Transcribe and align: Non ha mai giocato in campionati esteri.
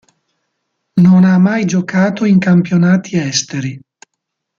Non 1.03 1.23
ha 1.25 1.37
mai 1.37 1.63
giocato 1.65 2.25
in 2.25 2.39
campionati 2.39 3.17
esteri. 3.17 3.79